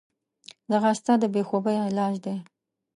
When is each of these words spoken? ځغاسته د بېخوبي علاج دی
ځغاسته 0.71 1.13
د 1.21 1.23
بېخوبي 1.33 1.75
علاج 1.85 2.15
دی 2.25 2.37